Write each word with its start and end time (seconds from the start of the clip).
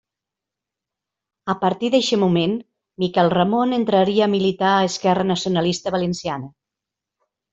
A 1.53 1.55
partir 1.63 1.91
d'eixe 1.95 2.17
moment, 2.21 2.55
Miquel 3.03 3.29
Ramon 3.35 3.77
entraria 3.79 4.25
a 4.27 4.31
militar 4.33 4.73
a 4.77 4.87
Esquerra 4.93 5.29
Nacionalista 5.35 5.93
Valenciana. 5.99 6.51